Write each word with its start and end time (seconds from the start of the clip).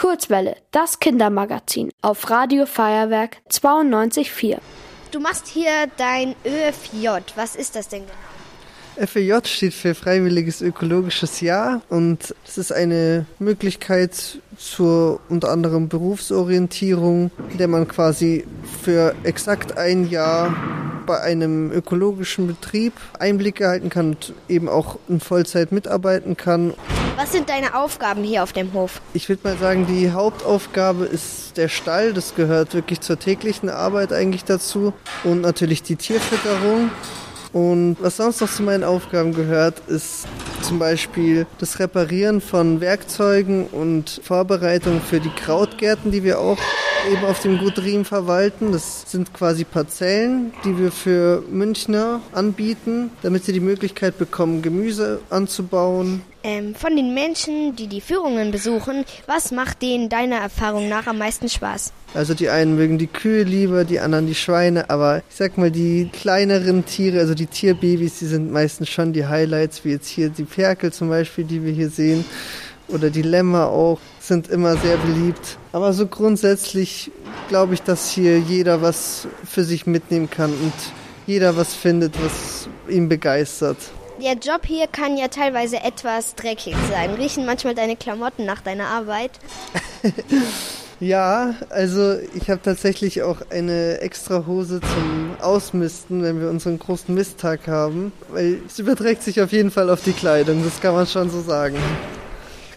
Kurzwelle, 0.00 0.56
das 0.70 0.98
Kindermagazin 0.98 1.90
auf 2.00 2.30
Radio 2.30 2.64
Feuerwerk 2.64 3.36
92.4. 3.50 4.56
Du 5.10 5.20
machst 5.20 5.46
hier 5.46 5.70
dein 5.98 6.34
ÖFJ. 6.42 7.08
Was 7.36 7.54
ist 7.54 7.76
das 7.76 7.88
denn 7.88 8.04
genau? 8.06 9.06
FEJ 9.06 9.44
steht 9.44 9.74
für 9.74 9.94
Freiwilliges 9.94 10.62
Ökologisches 10.62 11.42
Jahr 11.42 11.82
und 11.90 12.34
es 12.46 12.56
ist 12.56 12.72
eine 12.72 13.26
Möglichkeit 13.38 14.38
zur 14.56 15.20
unter 15.28 15.50
anderem 15.50 15.90
Berufsorientierung, 15.90 17.30
in 17.50 17.58
der 17.58 17.68
man 17.68 17.86
quasi 17.86 18.46
für 18.82 19.14
exakt 19.24 19.76
ein 19.76 20.08
Jahr 20.08 20.56
bei 21.04 21.20
einem 21.20 21.70
ökologischen 21.72 22.46
Betrieb 22.46 22.94
Einblicke 23.18 23.64
erhalten 23.64 23.90
kann 23.90 24.12
und 24.12 24.32
eben 24.48 24.70
auch 24.70 24.98
in 25.10 25.20
Vollzeit 25.20 25.72
mitarbeiten 25.72 26.38
kann. 26.38 26.72
Was 27.16 27.32
sind 27.32 27.48
deine 27.48 27.74
Aufgaben 27.74 28.22
hier 28.24 28.42
auf 28.42 28.52
dem 28.52 28.72
Hof? 28.72 29.00
Ich 29.14 29.28
würde 29.28 29.46
mal 29.46 29.56
sagen, 29.56 29.86
die 29.86 30.12
Hauptaufgabe 30.12 31.04
ist 31.04 31.56
der 31.56 31.68
Stall. 31.68 32.12
Das 32.12 32.34
gehört 32.34 32.74
wirklich 32.74 33.00
zur 33.00 33.18
täglichen 33.18 33.68
Arbeit 33.68 34.12
eigentlich 34.12 34.44
dazu. 34.44 34.92
Und 35.24 35.40
natürlich 35.40 35.82
die 35.82 35.96
Tierfütterung. 35.96 36.90
Und 37.52 37.96
was 38.00 38.16
sonst 38.16 38.40
noch 38.40 38.50
zu 38.50 38.62
meinen 38.62 38.84
Aufgaben 38.84 39.34
gehört, 39.34 39.80
ist 39.88 40.26
zum 40.62 40.78
Beispiel 40.78 41.46
das 41.58 41.80
Reparieren 41.80 42.40
von 42.40 42.80
Werkzeugen 42.80 43.66
und 43.66 44.20
Vorbereitung 44.22 45.00
für 45.00 45.18
die 45.18 45.30
Krautgärten, 45.30 46.12
die 46.12 46.22
wir 46.22 46.38
auch 46.38 46.58
eben 47.08 47.24
auf 47.24 47.40
dem 47.40 47.58
Gut 47.58 47.78
Riem 47.78 48.04
verwalten. 48.04 48.72
Das 48.72 49.10
sind 49.10 49.32
quasi 49.32 49.64
Parzellen, 49.64 50.52
die 50.64 50.78
wir 50.78 50.90
für 50.90 51.42
Münchner 51.50 52.20
anbieten, 52.32 53.10
damit 53.22 53.44
sie 53.44 53.52
die 53.52 53.60
Möglichkeit 53.60 54.18
bekommen, 54.18 54.62
Gemüse 54.62 55.20
anzubauen. 55.30 56.22
Ähm, 56.42 56.74
von 56.74 56.96
den 56.96 57.12
Menschen, 57.12 57.76
die 57.76 57.86
die 57.86 58.00
Führungen 58.00 58.50
besuchen, 58.50 59.04
was 59.26 59.52
macht 59.52 59.82
denen 59.82 60.08
deiner 60.08 60.36
Erfahrung 60.36 60.88
nach 60.88 61.06
am 61.06 61.18
meisten 61.18 61.48
Spaß? 61.48 61.92
Also 62.14 62.34
die 62.34 62.48
einen 62.48 62.76
mögen 62.76 62.96
die 62.96 63.06
Kühe 63.06 63.44
lieber, 63.44 63.84
die 63.84 64.00
anderen 64.00 64.26
die 64.26 64.34
Schweine, 64.34 64.88
aber 64.90 65.18
ich 65.28 65.36
sag 65.36 65.58
mal, 65.58 65.70
die 65.70 66.08
kleineren 66.12 66.86
Tiere, 66.86 67.20
also 67.20 67.34
die 67.34 67.46
Tierbabys, 67.46 68.18
die 68.18 68.26
sind 68.26 68.50
meistens 68.50 68.88
schon 68.88 69.12
die 69.12 69.26
Highlights, 69.26 69.84
wie 69.84 69.90
jetzt 69.90 70.08
hier 70.08 70.30
die 70.30 70.46
Ferkel 70.46 70.92
zum 70.92 71.10
Beispiel, 71.10 71.44
die 71.44 71.62
wir 71.62 71.72
hier 71.72 71.90
sehen, 71.90 72.24
oder 72.92 73.10
die 73.10 73.22
Lämmer 73.22 73.68
auch, 73.68 73.98
sind 74.20 74.48
immer 74.48 74.76
sehr 74.76 74.96
beliebt. 74.96 75.58
Aber 75.72 75.92
so 75.92 76.06
grundsätzlich 76.06 77.10
glaube 77.48 77.74
ich, 77.74 77.82
dass 77.82 78.10
hier 78.10 78.38
jeder 78.38 78.82
was 78.82 79.26
für 79.44 79.64
sich 79.64 79.86
mitnehmen 79.86 80.30
kann 80.30 80.50
und 80.50 80.72
jeder 81.26 81.56
was 81.56 81.74
findet, 81.74 82.14
was 82.22 82.68
ihn 82.88 83.08
begeistert. 83.08 83.76
Der 84.22 84.34
Job 84.34 84.66
hier 84.66 84.86
kann 84.86 85.16
ja 85.16 85.28
teilweise 85.28 85.82
etwas 85.82 86.34
dreckig 86.34 86.74
sein. 86.90 87.14
Riechen 87.14 87.46
manchmal 87.46 87.74
deine 87.74 87.96
Klamotten 87.96 88.44
nach 88.44 88.60
deiner 88.60 88.88
Arbeit? 88.88 89.30
ja, 91.00 91.54
also 91.70 92.18
ich 92.34 92.50
habe 92.50 92.60
tatsächlich 92.62 93.22
auch 93.22 93.38
eine 93.48 94.00
extra 94.00 94.44
Hose 94.46 94.80
zum 94.80 95.36
Ausmisten, 95.40 96.22
wenn 96.22 96.38
wir 96.38 96.50
unseren 96.50 96.78
großen 96.78 97.14
Misttag 97.14 97.66
haben, 97.66 98.12
weil 98.28 98.60
es 98.66 98.78
überträgt 98.78 99.22
sich 99.22 99.40
auf 99.40 99.52
jeden 99.52 99.70
Fall 99.70 99.88
auf 99.88 100.02
die 100.02 100.12
Kleidung, 100.12 100.62
das 100.64 100.82
kann 100.82 100.94
man 100.94 101.06
schon 101.06 101.30
so 101.30 101.40
sagen. 101.40 101.76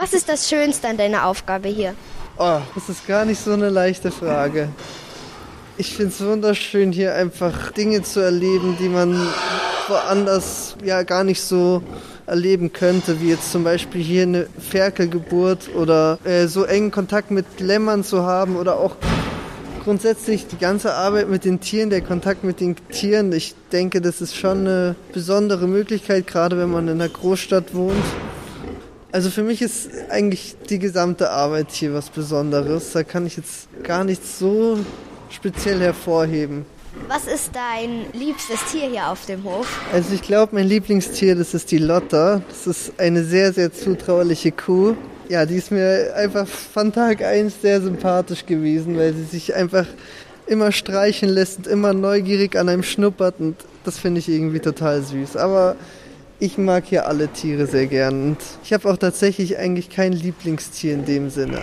Was 0.00 0.14
ist 0.14 0.30
das 0.30 0.48
Schönste 0.48 0.88
an 0.88 0.96
deiner 0.96 1.26
Aufgabe 1.26 1.68
hier? 1.68 1.94
Oh, 2.38 2.60
das 2.74 2.88
ist 2.88 3.06
gar 3.06 3.26
nicht 3.26 3.38
so 3.38 3.52
eine 3.52 3.68
leichte 3.68 4.10
Frage. 4.10 4.70
Ich 5.76 5.94
finde 5.94 6.12
es 6.12 6.24
wunderschön, 6.24 6.90
hier 6.90 7.14
einfach 7.14 7.72
Dinge 7.72 8.02
zu 8.02 8.20
erleben, 8.20 8.78
die 8.80 8.88
man 8.88 9.14
woanders 9.88 10.76
ja 10.82 11.02
gar 11.02 11.22
nicht 11.22 11.42
so 11.42 11.82
erleben 12.26 12.72
könnte, 12.72 13.20
wie 13.20 13.28
jetzt 13.28 13.52
zum 13.52 13.62
Beispiel 13.62 14.02
hier 14.02 14.22
eine 14.22 14.46
Ferkelgeburt 14.58 15.68
oder 15.74 16.18
äh, 16.24 16.46
so 16.46 16.64
engen 16.64 16.90
Kontakt 16.90 17.30
mit 17.30 17.60
Lämmern 17.60 18.02
zu 18.02 18.22
haben 18.22 18.56
oder 18.56 18.78
auch 18.78 18.96
grundsätzlich 19.84 20.46
die 20.46 20.58
ganze 20.58 20.94
Arbeit 20.94 21.28
mit 21.28 21.44
den 21.44 21.60
Tieren, 21.60 21.90
der 21.90 22.00
Kontakt 22.00 22.42
mit 22.42 22.60
den 22.60 22.76
Tieren. 22.90 23.32
Ich 23.32 23.54
denke, 23.70 24.00
das 24.00 24.22
ist 24.22 24.34
schon 24.34 24.60
eine 24.60 24.96
besondere 25.12 25.68
Möglichkeit, 25.68 26.26
gerade 26.26 26.56
wenn 26.56 26.70
man 26.70 26.88
in 26.88 27.02
einer 27.02 27.10
Großstadt 27.10 27.74
wohnt. 27.74 28.04
Also 29.12 29.30
für 29.30 29.42
mich 29.42 29.60
ist 29.60 29.90
eigentlich 30.08 30.56
die 30.68 30.78
gesamte 30.78 31.30
Arbeit 31.30 31.72
hier 31.72 31.92
was 31.92 32.10
Besonderes. 32.10 32.92
Da 32.92 33.02
kann 33.02 33.26
ich 33.26 33.36
jetzt 33.36 33.68
gar 33.82 34.04
nichts 34.04 34.38
so 34.38 34.78
speziell 35.30 35.80
hervorheben. 35.80 36.64
Was 37.08 37.26
ist 37.26 37.50
dein 37.54 38.06
liebstes 38.12 38.58
Tier 38.70 38.88
hier 38.88 39.08
auf 39.08 39.24
dem 39.26 39.44
Hof? 39.44 39.66
Also 39.92 40.12
ich 40.14 40.22
glaube, 40.22 40.54
mein 40.54 40.66
Lieblingstier, 40.66 41.34
das 41.34 41.54
ist 41.54 41.70
die 41.70 41.78
Lotta. 41.78 42.42
Das 42.48 42.66
ist 42.66 42.92
eine 42.98 43.24
sehr, 43.24 43.52
sehr 43.52 43.72
zutrauliche 43.72 44.52
Kuh. 44.52 44.94
Ja, 45.28 45.46
die 45.46 45.56
ist 45.56 45.70
mir 45.70 46.14
einfach 46.16 46.46
von 46.46 46.92
Tag 46.92 47.22
1 47.22 47.62
sehr 47.62 47.80
sympathisch 47.80 48.46
gewesen, 48.46 48.96
weil 48.96 49.14
sie 49.14 49.24
sich 49.24 49.54
einfach 49.54 49.86
immer 50.46 50.72
streichen 50.72 51.28
lässt 51.28 51.58
und 51.58 51.66
immer 51.68 51.94
neugierig 51.94 52.56
an 52.56 52.68
einem 52.68 52.82
schnuppert 52.82 53.36
und 53.38 53.54
das 53.84 53.98
finde 53.98 54.18
ich 54.18 54.28
irgendwie 54.28 54.58
total 54.58 55.02
süß. 55.02 55.36
Aber 55.36 55.76
ich 56.40 56.58
mag 56.58 56.86
hier 56.86 57.06
alle 57.06 57.28
Tiere 57.28 57.66
sehr 57.66 57.86
gern 57.86 58.30
und 58.30 58.38
ich 58.64 58.72
habe 58.72 58.90
auch 58.90 58.96
tatsächlich 58.96 59.58
eigentlich 59.58 59.90
kein 59.90 60.12
Lieblingstier 60.12 60.94
in 60.94 61.04
dem 61.04 61.30
Sinne. 61.30 61.62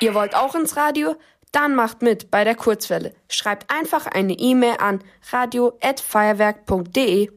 Ihr 0.00 0.14
wollt 0.14 0.34
auch 0.34 0.54
ins 0.54 0.76
Radio? 0.76 1.16
Dann 1.52 1.74
macht 1.74 2.00
mit 2.02 2.30
bei 2.30 2.44
der 2.44 2.54
Kurzwelle. 2.54 3.12
Schreibt 3.28 3.70
einfach 3.72 4.06
eine 4.06 4.34
E-Mail 4.34 4.76
an 4.78 5.00
radio@feuerwerk.de. 5.30 7.30